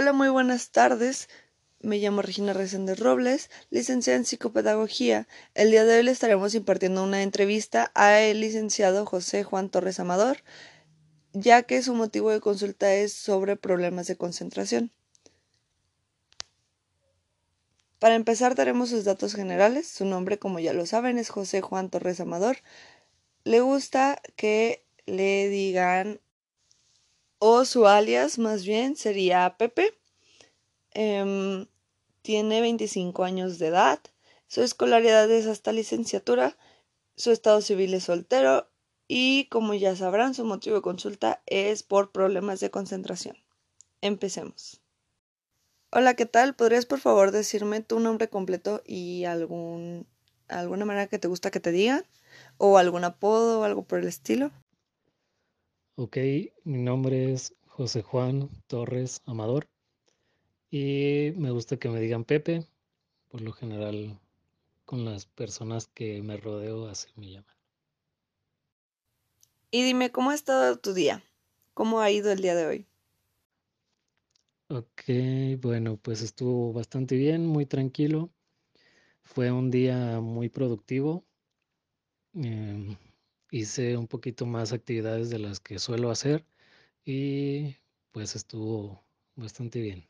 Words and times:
Hola, 0.00 0.12
muy 0.12 0.28
buenas 0.28 0.70
tardes. 0.70 1.28
Me 1.80 1.98
llamo 1.98 2.22
Regina 2.22 2.52
Reséndez 2.52 3.00
Robles, 3.00 3.50
licenciada 3.70 4.16
en 4.16 4.24
psicopedagogía. 4.24 5.26
El 5.54 5.72
día 5.72 5.84
de 5.84 5.96
hoy 5.96 6.04
le 6.04 6.12
estaremos 6.12 6.54
impartiendo 6.54 7.02
una 7.02 7.24
entrevista 7.24 7.90
al 7.94 8.40
licenciado 8.40 9.04
José 9.06 9.42
Juan 9.42 9.70
Torres 9.70 9.98
Amador, 9.98 10.44
ya 11.32 11.64
que 11.64 11.82
su 11.82 11.94
motivo 11.94 12.30
de 12.30 12.38
consulta 12.38 12.94
es 12.94 13.12
sobre 13.12 13.56
problemas 13.56 14.06
de 14.06 14.16
concentración. 14.16 14.92
Para 17.98 18.14
empezar, 18.14 18.54
daremos 18.54 18.90
sus 18.90 19.02
datos 19.02 19.34
generales. 19.34 19.88
Su 19.88 20.04
nombre, 20.04 20.38
como 20.38 20.60
ya 20.60 20.72
lo 20.74 20.86
saben, 20.86 21.18
es 21.18 21.28
José 21.28 21.60
Juan 21.60 21.90
Torres 21.90 22.20
Amador. 22.20 22.58
Le 23.42 23.58
gusta 23.62 24.22
que 24.36 24.86
le 25.06 25.48
digan, 25.48 26.20
o 27.38 27.64
su 27.64 27.86
alias 27.86 28.38
más 28.38 28.64
bien 28.64 28.96
sería 28.96 29.56
Pepe. 29.58 29.94
Em, 30.92 31.66
tiene 32.22 32.60
25 32.60 33.24
años 33.24 33.58
de 33.58 33.68
edad. 33.68 34.00
Su 34.46 34.62
escolaridad 34.62 35.30
es 35.30 35.46
hasta 35.46 35.72
licenciatura. 35.72 36.56
Su 37.16 37.30
estado 37.30 37.60
civil 37.60 37.94
es 37.94 38.04
soltero. 38.04 38.68
Y 39.06 39.46
como 39.46 39.74
ya 39.74 39.96
sabrán, 39.96 40.34
su 40.34 40.44
motivo 40.44 40.76
de 40.76 40.82
consulta 40.82 41.42
es 41.46 41.82
por 41.82 42.12
problemas 42.12 42.60
de 42.60 42.70
concentración. 42.70 43.36
Empecemos. 44.00 44.82
Hola, 45.90 46.14
¿qué 46.14 46.26
tal? 46.26 46.54
¿Podrías 46.54 46.84
por 46.84 47.00
favor 47.00 47.30
decirme 47.30 47.80
tu 47.80 47.98
nombre 48.00 48.28
completo 48.28 48.82
y 48.84 49.24
algún, 49.24 50.06
alguna 50.48 50.84
manera 50.84 51.06
que 51.06 51.18
te 51.18 51.28
gusta 51.28 51.50
que 51.50 51.60
te 51.60 51.72
digan? 51.72 52.04
¿O 52.58 52.76
algún 52.76 53.04
apodo 53.04 53.60
o 53.60 53.64
algo 53.64 53.84
por 53.84 54.00
el 54.00 54.06
estilo? 54.06 54.52
Ok, 56.00 56.16
mi 56.62 56.78
nombre 56.78 57.32
es 57.32 57.56
José 57.66 58.02
Juan 58.02 58.48
Torres 58.68 59.20
Amador 59.26 59.68
y 60.70 61.32
me 61.34 61.50
gusta 61.50 61.76
que 61.76 61.88
me 61.88 61.98
digan 61.98 62.24
Pepe. 62.24 62.64
Por 63.28 63.40
lo 63.40 63.50
general, 63.50 64.16
con 64.84 65.04
las 65.04 65.26
personas 65.26 65.88
que 65.88 66.22
me 66.22 66.36
rodeo, 66.36 66.86
así 66.86 67.08
me 67.16 67.32
llaman. 67.32 67.56
Y 69.72 69.82
dime, 69.82 70.12
¿cómo 70.12 70.30
ha 70.30 70.36
estado 70.36 70.78
tu 70.78 70.94
día? 70.94 71.24
¿Cómo 71.74 72.00
ha 72.00 72.12
ido 72.12 72.30
el 72.30 72.42
día 72.42 72.54
de 72.54 72.66
hoy? 72.66 72.86
Ok, 74.68 75.02
bueno, 75.60 75.96
pues 75.96 76.22
estuvo 76.22 76.72
bastante 76.72 77.16
bien, 77.16 77.44
muy 77.44 77.66
tranquilo. 77.66 78.30
Fue 79.24 79.50
un 79.50 79.72
día 79.72 80.20
muy 80.20 80.48
productivo. 80.48 81.24
Em, 82.34 82.96
hice 83.50 83.96
un 83.96 84.06
poquito 84.08 84.46
más 84.46 84.72
actividades 84.72 85.30
de 85.30 85.38
las 85.38 85.60
que 85.60 85.78
suelo 85.78 86.10
hacer 86.10 86.46
y 87.04 87.76
pues 88.12 88.36
estuvo 88.36 89.04
bastante 89.36 89.80
bien. 89.80 90.08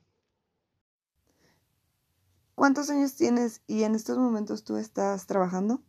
¿Cuántos 2.55 2.91
años 2.91 3.15
tienes 3.17 3.63
y 3.67 3.85
en 3.85 3.95
estos 3.95 4.19
momentos 4.19 4.63
tú 4.65 4.77
estás 4.77 5.27
trabajando? 5.27 5.83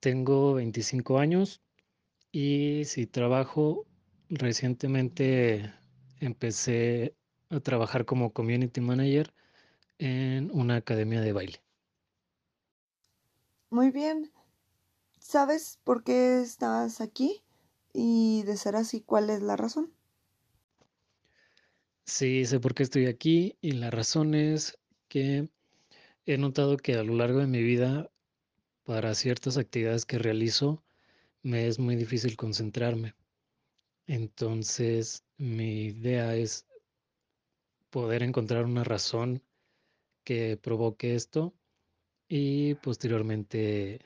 Tengo 0.00 0.54
25 0.54 1.18
años 1.18 1.62
y 2.32 2.84
si 2.86 3.06
trabajo 3.06 3.86
recientemente 4.30 5.72
empecé 6.20 7.16
a 7.50 7.60
trabajar 7.60 8.04
como 8.06 8.32
community 8.32 8.80
manager 8.80 9.34
en 9.98 10.50
una 10.52 10.76
academia 10.76 11.20
de 11.22 11.32
baile. 11.32 11.62
Muy 13.70 13.90
bien. 13.90 14.30
¿Sabes 15.20 15.78
por 15.84 16.02
qué 16.02 16.40
estás 16.40 17.00
aquí? 17.00 17.44
Y 17.92 18.42
de 18.42 18.56
ser 18.56 18.74
así, 18.74 19.02
¿cuál 19.02 19.30
es 19.30 19.40
la 19.40 19.56
razón? 19.56 19.92
Sí, 22.04 22.44
sé 22.44 22.60
por 22.60 22.74
qué 22.74 22.82
estoy 22.82 23.06
aquí 23.06 23.56
y 23.62 23.72
la 23.72 23.90
razón 23.90 24.34
es 24.34 24.78
que 25.08 25.48
he 26.26 26.38
notado 26.38 26.76
que 26.76 26.94
a 26.94 27.02
lo 27.04 27.14
largo 27.14 27.40
de 27.40 27.46
mi 27.46 27.62
vida, 27.62 28.10
para 28.84 29.14
ciertas 29.14 29.58
actividades 29.58 30.06
que 30.06 30.18
realizo, 30.18 30.84
me 31.42 31.68
es 31.68 31.78
muy 31.78 31.96
difícil 31.96 32.36
concentrarme. 32.36 33.14
Entonces, 34.06 35.24
mi 35.38 35.86
idea 35.86 36.36
es 36.36 36.66
poder 37.90 38.22
encontrar 38.22 38.64
una 38.64 38.84
razón 38.84 39.42
que 40.24 40.56
provoque 40.56 41.14
esto 41.14 41.54
y 42.28 42.74
posteriormente 42.76 44.00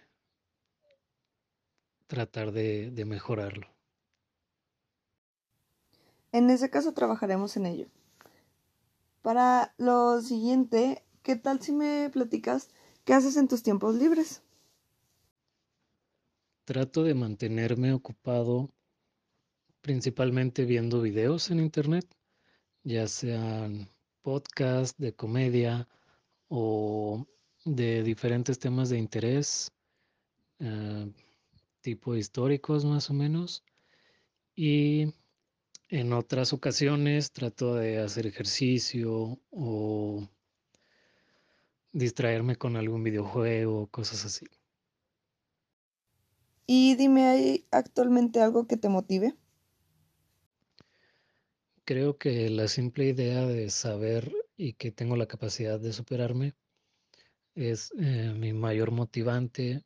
tratar 2.06 2.52
de, 2.52 2.90
de 2.90 3.04
mejorarlo. 3.04 3.66
En 6.32 6.50
ese 6.50 6.68
caso 6.70 6.92
trabajaremos 6.92 7.56
en 7.56 7.66
ello. 7.66 7.86
Para 9.22 9.72
lo 9.78 10.20
siguiente, 10.20 11.04
¿qué 11.22 11.36
tal 11.36 11.60
si 11.60 11.72
me 11.72 12.10
platicas 12.10 12.70
qué 13.04 13.14
haces 13.14 13.36
en 13.36 13.48
tus 13.48 13.62
tiempos 13.62 13.94
libres? 13.94 14.42
Trato 16.64 17.04
de 17.04 17.14
mantenerme 17.14 17.92
ocupado 17.92 18.70
principalmente 19.84 20.64
viendo 20.64 21.02
videos 21.02 21.50
en 21.50 21.60
internet, 21.60 22.06
ya 22.84 23.06
sean 23.06 23.88
podcasts 24.22 24.98
de 24.98 25.14
comedia 25.14 25.86
o 26.48 27.26
de 27.66 28.02
diferentes 28.02 28.58
temas 28.58 28.88
de 28.88 28.98
interés, 28.98 29.70
eh, 30.58 31.12
tipo 31.84 32.16
históricos 32.16 32.84
más 32.86 33.10
o 33.10 33.14
menos. 33.14 33.62
Y 34.56 35.12
en 35.90 36.12
otras 36.14 36.52
ocasiones 36.54 37.30
trato 37.30 37.74
de 37.74 37.98
hacer 37.98 38.26
ejercicio 38.26 39.38
o 39.50 40.26
distraerme 41.92 42.56
con 42.56 42.76
algún 42.76 43.04
videojuego, 43.04 43.86
cosas 43.88 44.24
así. 44.24 44.46
Y 46.66 46.96
dime, 46.96 47.26
¿hay 47.26 47.66
actualmente 47.70 48.40
algo 48.40 48.66
que 48.66 48.78
te 48.78 48.88
motive? 48.88 49.36
Creo 51.84 52.16
que 52.16 52.48
la 52.48 52.66
simple 52.66 53.04
idea 53.04 53.46
de 53.46 53.68
saber 53.68 54.32
y 54.56 54.72
que 54.72 54.90
tengo 54.90 55.16
la 55.16 55.26
capacidad 55.26 55.78
de 55.78 55.92
superarme 55.92 56.54
es 57.54 57.92
eh, 57.98 58.32
mi 58.34 58.54
mayor 58.54 58.90
motivante, 58.90 59.84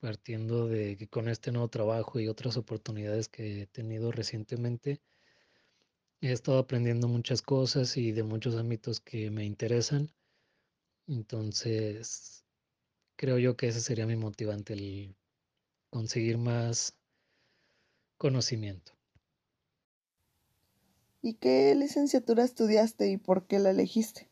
partiendo 0.00 0.66
de 0.66 0.96
que 0.96 1.06
con 1.06 1.28
este 1.28 1.52
nuevo 1.52 1.68
trabajo 1.68 2.18
y 2.18 2.28
otras 2.28 2.56
oportunidades 2.56 3.28
que 3.28 3.62
he 3.62 3.66
tenido 3.66 4.10
recientemente, 4.10 5.00
he 6.22 6.32
estado 6.32 6.58
aprendiendo 6.58 7.06
muchas 7.06 7.42
cosas 7.42 7.96
y 7.96 8.12
de 8.12 8.22
muchos 8.22 8.56
ámbitos 8.56 9.00
que 9.00 9.30
me 9.30 9.44
interesan. 9.44 10.10
Entonces, 11.06 12.44
creo 13.16 13.38
yo 13.38 13.56
que 13.56 13.68
ese 13.68 13.80
sería 13.80 14.06
mi 14.06 14.16
motivante, 14.16 14.72
el 14.72 15.14
conseguir 15.90 16.38
más 16.38 16.96
conocimiento. 18.16 18.92
¿Y 21.22 21.34
qué 21.34 21.74
licenciatura 21.74 22.44
estudiaste 22.44 23.10
y 23.10 23.18
por 23.18 23.46
qué 23.46 23.58
la 23.58 23.70
elegiste? 23.70 24.30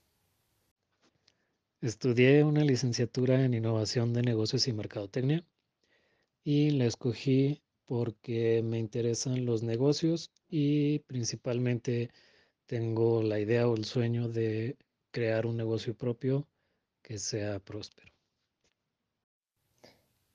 Estudié 1.83 2.43
una 2.43 2.65
licenciatura 2.65 3.45
en 3.45 3.55
innovación 3.55 4.15
de 4.15 4.23
negocios 4.23 4.67
y 4.67 4.73
mercadotecnia 4.73 5.45
y 6.50 6.70
la 6.70 6.86
escogí 6.86 7.60
porque 7.84 8.62
me 8.64 8.78
interesan 8.78 9.44
los 9.44 9.62
negocios 9.62 10.31
y 10.48 11.00
principalmente 11.00 12.10
tengo 12.64 13.22
la 13.22 13.38
idea 13.38 13.69
o 13.69 13.76
el 13.76 13.84
sueño 13.84 14.31
de 14.31 14.78
crear 15.10 15.44
un 15.44 15.58
negocio 15.58 15.94
propio 15.94 16.48
que 17.03 17.19
sea 17.19 17.58
próspero. 17.58 18.14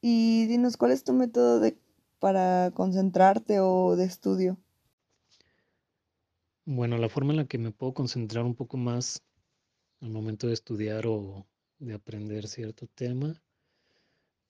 Y 0.02 0.46
dinos, 0.46 0.78
¿cuál 0.78 0.91
es 0.91 1.03
tu 1.03 1.13
método 1.13 1.59
de, 1.59 1.75
para 2.19 2.69
concentrarte 2.75 3.59
o 3.59 3.96
de 3.96 4.06
estudio? 4.06 4.59
Bueno, 6.66 7.00
la 7.00 7.09
forma 7.09 7.34
en 7.34 7.38
la 7.38 7.47
que 7.47 7.57
me 7.57 7.72
puedo 7.72 7.96
concentrar 7.96 8.46
un 8.46 8.53
poco 8.53 8.78
más 8.78 9.23
al 9.99 10.11
momento 10.11 10.46
de 10.46 10.53
estudiar 10.53 11.08
o 11.08 11.47
de 11.79 11.96
aprender 11.96 12.47
cierto 12.47 12.85
tema 12.85 13.41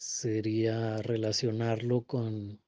sería 0.04 1.02
relacionarlo 1.02 2.02
con 2.02 2.60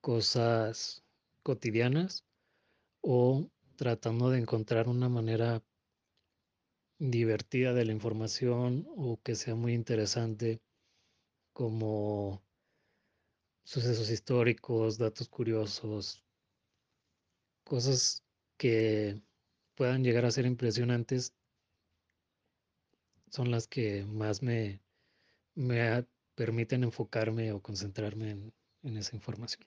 cosas 0.00 1.04
cotidianas 1.44 2.24
o 3.00 3.48
tratando 3.76 4.28
de 4.30 4.40
encontrar 4.40 4.88
una 4.88 5.08
manera 5.08 5.62
divertida 6.98 7.72
de 7.74 7.84
la 7.84 7.92
información 7.92 8.88
o 8.96 9.20
que 9.22 9.36
sea 9.36 9.54
muy 9.54 9.72
interesante 9.72 10.60
como 11.52 12.42
sucesos 13.62 14.10
históricos, 14.10 14.98
datos 14.98 15.28
curiosos, 15.28 16.24
cosas 17.62 18.24
que 18.56 19.22
puedan 19.76 20.02
llegar 20.02 20.24
a 20.24 20.32
ser 20.32 20.46
impresionantes 20.46 21.34
son 23.30 23.52
las 23.52 23.68
que 23.68 24.04
más 24.06 24.42
me, 24.42 24.80
me 25.54 26.04
permiten 26.34 26.84
enfocarme 26.84 27.52
o 27.52 27.62
concentrarme 27.62 28.30
en, 28.30 28.54
en 28.82 28.96
esa 28.98 29.16
información. 29.16 29.66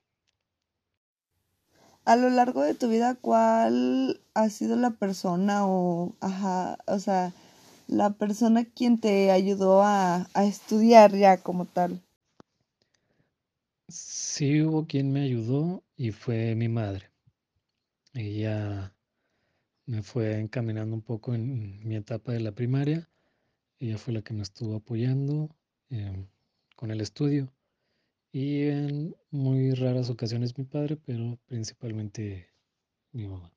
a 2.05 2.15
lo 2.15 2.29
largo 2.29 2.61
de 2.63 2.73
tu 2.73 2.87
vida, 2.89 3.15
¿cuál 3.15 4.21
ha 4.33 4.49
sido 4.49 4.75
la 4.75 4.91
persona 4.91 5.67
o, 5.67 6.13
ajá, 6.21 6.77
o 6.87 6.99
sea, 6.99 7.33
la 7.87 8.11
persona 8.11 8.65
quien 8.65 8.99
te 8.99 9.31
ayudó 9.31 9.83
a, 9.83 10.27
a 10.33 10.45
estudiar 10.45 11.15
ya 11.15 11.37
como 11.37 11.65
tal? 11.65 12.01
Sí 13.89 14.61
hubo 14.61 14.85
quien 14.85 15.11
me 15.11 15.21
ayudó 15.23 15.83
y 15.97 16.11
fue 16.11 16.53
mi 16.53 16.69
madre. 16.69 17.09
Ella 18.15 18.95
me 19.85 20.03
fue 20.03 20.39
encaminando 20.39 20.95
un 20.95 21.01
poco 21.03 21.35
en 21.35 21.87
mi 21.87 21.95
etapa 21.95 22.33
de 22.33 22.41
la 22.41 22.53
primaria. 22.53 23.09
Ella 23.79 23.97
fue 23.97 24.13
la 24.13 24.21
que 24.23 24.33
me 24.33 24.43
estuvo 24.43 24.75
apoyando 24.75 25.49
em, 25.89 26.27
con 26.75 26.91
el 26.91 27.01
estudio. 27.01 27.51
Y 28.31 28.63
en 28.63 29.15
muy 29.31 29.73
raras 29.73 30.09
ocasiones 30.09 30.57
mi 30.57 30.65
padre, 30.65 30.97
pero 30.97 31.37
principalmente 31.47 32.49
mi 33.11 33.27
mamá. 33.27 33.51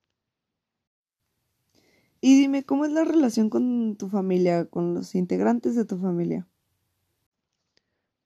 Y 2.21 2.41
dime, 2.41 2.65
¿cómo 2.65 2.85
es 2.85 2.93
la 2.93 3.05
relación 3.05 3.51
con 3.51 3.97
tu 3.97 4.09
familia, 4.09 4.67
con 4.67 4.95
los 4.95 5.15
integrantes 5.15 5.75
de 5.75 5.85
tu 5.85 5.99
familia? 5.99 6.47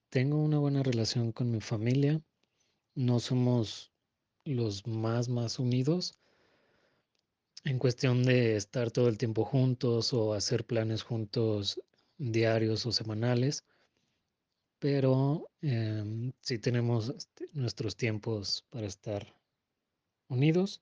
Tengo 0.09 0.37
una 0.37 0.59
buena 0.59 0.83
relación 0.83 1.31
con 1.31 1.51
mi 1.51 1.59
familia. 1.59 2.21
No 2.95 3.19
somos 3.19 3.91
los 4.45 4.85
más, 4.85 5.29
más 5.29 5.59
unidos 5.59 6.17
en 7.65 7.79
cuestión 7.79 8.23
de 8.23 8.55
estar 8.57 8.91
todo 8.91 9.07
el 9.07 9.17
tiempo 9.17 9.45
juntos 9.45 10.13
o 10.13 10.33
hacer 10.33 10.65
planes 10.65 11.01
juntos 11.01 11.81
diarios 12.17 12.85
o 12.85 12.91
semanales 12.91 13.63
pero 14.83 15.49
em, 15.61 16.33
sí 16.41 16.59
tenemos 16.59 17.07
este, 17.07 17.47
nuestros 17.53 17.95
tiempos 17.95 18.65
para 18.69 18.85
estar 18.85 19.33
unidos 20.27 20.81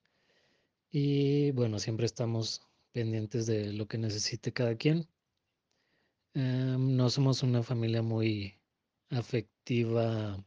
y 0.90 1.52
bueno, 1.52 1.78
siempre 1.78 2.06
estamos 2.06 2.62
pendientes 2.90 3.46
de 3.46 3.72
lo 3.72 3.86
que 3.86 3.98
necesite 3.98 4.52
cada 4.52 4.74
quien. 4.74 5.06
Em, 6.34 6.96
no 6.96 7.10
somos 7.10 7.44
una 7.44 7.62
familia 7.62 8.02
muy 8.02 8.58
afectiva 9.10 10.44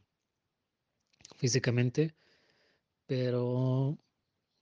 físicamente, 1.36 2.14
pero 3.06 3.96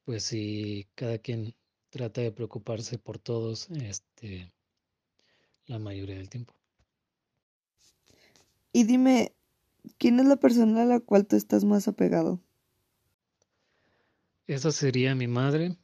pues 0.04 0.22
sí, 0.22 0.86
cada 0.94 1.18
quien 1.18 1.56
trata 1.90 2.20
de 2.20 2.30
preocuparse 2.30 2.98
por 2.98 3.18
todos 3.18 3.68
este, 3.70 4.52
la 5.66 5.80
mayoría 5.80 6.14
del 6.14 6.28
tiempo. 6.28 6.54
Y 8.76 8.82
dime, 8.82 9.32
¿quién 9.98 10.18
es 10.18 10.26
la 10.26 10.34
persona 10.34 10.82
a 10.82 10.84
la 10.84 10.98
cual 10.98 11.26
tú 11.26 11.36
estás 11.36 11.64
más 11.64 11.86
apegado? 11.86 12.40
Esa 14.48 14.72
sería 14.72 15.14
mi 15.14 15.28
madre, 15.28 15.78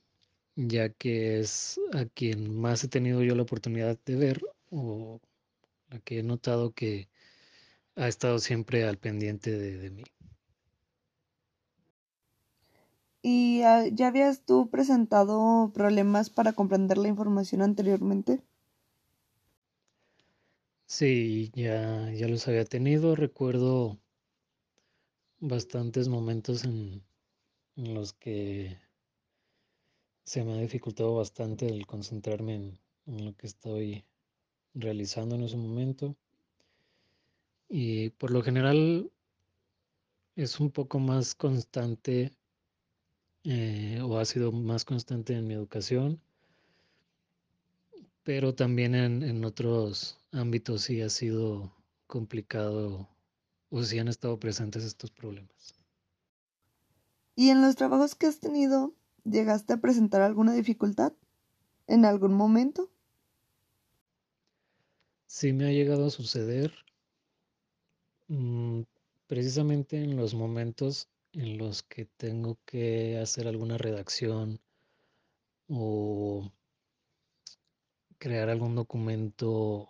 ya 0.57 0.89
que 0.89 1.39
es 1.39 1.79
a 1.93 2.07
quien 2.07 2.53
más 2.53 2.83
he 2.83 2.89
tenido 2.89 3.23
yo 3.23 3.37
la 3.37 3.45
oportunidad 3.45 3.97
de 4.05 4.17
ver 4.17 4.43
o 4.71 5.21
la 5.89 6.01
que 6.01 6.19
he 6.19 6.23
notado 6.25 6.73
que 6.73 7.09
ha 7.95 8.09
estado 8.09 8.41
siempre 8.41 8.83
al 8.83 8.99
pendiente 8.99 9.57
de, 9.57 9.91
mí. 9.91 10.03
¿Y 13.23 13.63
ah, 13.63 13.87
ya 13.87 14.09
habías 14.09 14.45
tú 14.45 14.69
presentado 14.69 15.71
problemas 15.73 16.29
para 16.29 16.55
comprender 16.55 16.99
la 16.99 17.07
información 17.07 17.63
anteriormente? 17.63 18.43
Sí, 21.01 21.51
ya, 21.55 22.13
ya 22.13 22.29
los 22.29 22.47
había 22.47 22.67
tenido. 22.67 23.17
Recuerdo 23.17 23.99
bastantes 25.39 26.09
momentos 26.09 26.65
en, 26.65 27.03
los 27.75 28.13
que 28.13 28.77
se 30.25 30.45
me 30.45 30.53
ha 30.53 30.61
dificultado 30.61 31.15
bastante 31.15 31.69
el 31.69 31.87
concentrarme 31.87 32.77
en, 33.07 33.25
lo 33.25 33.35
que 33.35 33.47
estoy 33.47 34.05
realizando 34.75 35.37
en 35.37 35.45
ese 35.45 35.57
momento. 35.57 36.17
Y 37.71 38.11
por 38.11 38.31
lo 38.31 38.43
general 38.43 39.11
es 40.37 40.61
un 40.61 40.71
poco 40.71 40.99
más 40.99 41.35
constante 41.35 42.31
eh, 43.45 44.03
o 44.03 44.19
ha 44.19 44.27
sido 44.27 44.53
más 44.53 44.85
constante 44.85 45.33
en 45.33 45.47
mi 45.47 45.55
educación 45.55 46.21
pero 48.23 48.55
también 48.55 48.95
en, 48.95 49.45
otros 49.45 50.19
ámbitos 50.33 50.83
sí 50.83 51.01
ha 51.01 51.09
sido 51.09 51.73
complicado 52.07 53.09
o 53.71 53.83
sí 53.83 53.99
han 53.99 54.09
estado 54.09 54.39
presentes 54.39 54.85
estos 54.85 55.11
problemas. 55.11 55.75
¿Y 57.35 57.51
en 57.51 57.63
los 57.63 57.77
trabajos 57.77 58.15
que 58.15 58.27
has 58.27 58.41
tenido, 58.41 58.95
llegaste 59.25 59.73
a 59.73 59.81
presentar 59.81 60.21
alguna 60.23 60.53
dificultad 60.53 61.13
en 61.87 62.05
algún 62.05 62.35
momento? 62.35 62.91
Sí 65.27 65.53
me 65.53 65.67
ha 65.67 65.73
llegado 65.73 66.07
a 66.07 66.11
suceder 66.11 66.75
mm, 68.29 68.83
precisamente 69.27 70.03
en 70.03 70.17
los 70.17 70.35
momentos 70.35 71.09
en 71.33 71.59
los 71.59 71.83
que 71.85 72.07
tengo 72.17 72.59
que 72.65 73.17
hacer 73.19 73.47
alguna 73.47 73.79
redacción 73.79 74.61
o 75.69 76.51
crear 78.21 78.51
algún 78.51 78.77
documento 78.77 79.89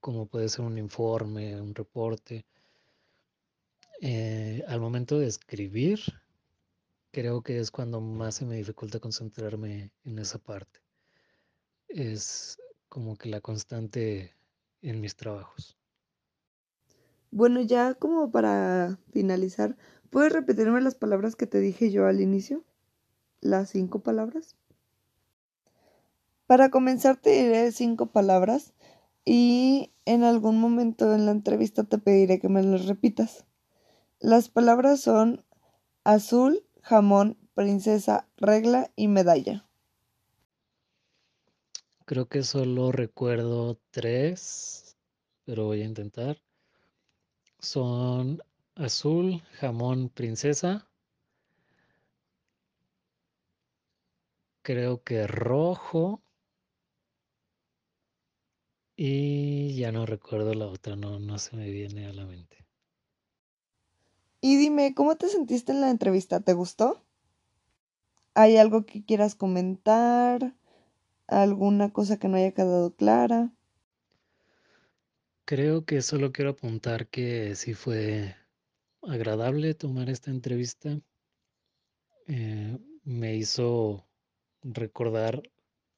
como 0.00 0.26
puede 0.26 0.48
ser 0.48 0.64
un 0.64 0.78
informe, 0.78 1.60
un 1.60 1.74
reporte. 1.74 2.44
Eh, 4.00 4.64
al 4.66 4.80
momento 4.80 5.18
de 5.18 5.28
escribir, 5.28 6.00
creo 7.12 7.42
que 7.42 7.60
es 7.60 7.70
cuando 7.70 8.00
más 8.00 8.36
se 8.36 8.46
me 8.46 8.56
dificulta 8.56 8.98
concentrarme 8.98 9.92
en 10.04 10.18
esa 10.18 10.38
parte. 10.38 10.80
Es 11.86 12.58
como 12.88 13.16
que 13.16 13.28
la 13.28 13.40
constante 13.40 14.34
en 14.80 15.00
mis 15.00 15.14
trabajos. 15.14 15.78
Bueno, 17.30 17.60
ya 17.60 17.94
como 17.94 18.32
para 18.32 18.98
finalizar, 19.12 19.76
¿puedes 20.10 20.32
repetirme 20.32 20.80
las 20.80 20.94
palabras 20.94 21.36
que 21.36 21.46
te 21.46 21.60
dije 21.60 21.92
yo 21.92 22.06
al 22.06 22.20
inicio? 22.20 22.64
Las 23.40 23.70
cinco 23.70 24.00
palabras. 24.00 24.56
Para 26.52 26.68
comenzar 26.68 27.16
te 27.16 27.30
diré 27.30 27.72
cinco 27.72 28.12
palabras 28.12 28.74
y 29.24 29.90
en 30.04 30.22
algún 30.22 30.60
momento 30.60 31.14
en 31.14 31.24
la 31.24 31.32
entrevista 31.32 31.84
te 31.84 31.96
pediré 31.96 32.40
que 32.40 32.50
me 32.50 32.62
las 32.62 32.84
repitas. 32.84 33.46
Las 34.20 34.50
palabras 34.50 35.00
son 35.00 35.46
azul, 36.04 36.62
jamón, 36.82 37.38
princesa, 37.54 38.28
regla 38.36 38.92
y 38.96 39.08
medalla. 39.08 39.66
Creo 42.04 42.28
que 42.28 42.42
solo 42.42 42.92
recuerdo 42.92 43.80
tres, 43.90 44.98
pero 45.46 45.64
voy 45.64 45.80
a 45.80 45.86
intentar. 45.86 46.36
Son 47.60 48.42
azul, 48.74 49.42
jamón, 49.52 50.10
princesa. 50.10 50.86
Creo 54.60 55.02
que 55.02 55.26
rojo 55.26 56.20
y 58.96 59.74
ya 59.76 59.92
no 59.92 60.06
recuerdo 60.06 60.54
la 60.54 60.66
otra, 60.66 60.96
no, 60.96 61.18
no 61.18 61.38
se 61.38 61.56
me 61.56 61.70
viene 61.70 62.06
a 62.06 62.12
la 62.12 62.26
mente. 62.26 62.66
Y 64.40 64.56
dime, 64.56 64.94
¿cómo 64.94 65.16
te 65.16 65.28
sentiste 65.28 65.72
en 65.72 65.80
la 65.80 65.90
entrevista? 65.90 66.40
¿Te 66.40 66.52
gustó? 66.52 67.04
¿Hay 68.34 68.56
algo 68.56 68.84
que 68.86 69.04
quieras 69.04 69.34
comentar? 69.34 70.54
¿Alguna 71.28 71.92
cosa 71.92 72.18
que 72.18 72.28
no 72.28 72.36
haya 72.36 72.52
quedado 72.52 72.94
clara? 72.94 73.52
Creo 75.44 75.84
que 75.84 76.02
solo 76.02 76.32
quiero 76.32 76.50
apuntar 76.50 77.08
que 77.08 77.54
sí 77.54 77.74
fue 77.74 78.34
agradable 79.02 79.74
tomar 79.74 80.10
esta 80.10 80.30
entrevista. 80.30 81.00
Eh, 82.26 82.78
me 83.04 83.36
hizo 83.36 84.06
recordar 84.62 85.42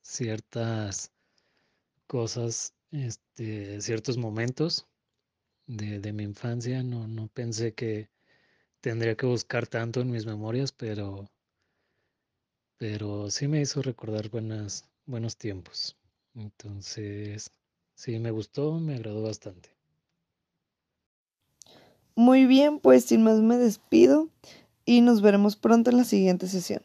ciertas 0.02 1.12
cosas 2.06 2.74
este, 2.94 3.80
ciertos 3.80 4.16
momentos 4.16 4.86
de, 5.66 6.12
mi 6.12 6.22
infancia. 6.22 6.82
No, 6.82 7.06
no 7.08 7.28
pensé 7.28 7.74
que 7.74 8.08
tendría 8.80 9.16
que 9.16 9.26
buscar 9.26 9.66
tanto 9.66 10.00
en 10.00 10.10
mis 10.10 10.26
memorias, 10.26 10.72
pero, 10.72 11.28
pero 12.78 13.30
sí 13.30 13.48
me 13.48 13.60
hizo 13.60 13.82
recordar 13.82 14.30
buenas, 14.30 14.88
buenos 15.06 15.36
tiempos. 15.36 15.96
Entonces, 16.34 17.50
sí 17.94 18.18
me 18.18 18.30
gustó, 18.30 18.78
me 18.78 18.94
agradó 18.94 19.22
bastante. 19.22 19.70
Muy 22.16 22.46
bien, 22.46 22.78
pues 22.78 23.04
sin 23.04 23.24
más 23.24 23.40
me 23.40 23.56
despido 23.56 24.28
y 24.84 25.00
nos 25.00 25.20
veremos 25.20 25.56
pronto 25.56 25.90
en 25.90 25.96
la 25.96 26.04
siguiente 26.04 26.46
sesión. 26.46 26.82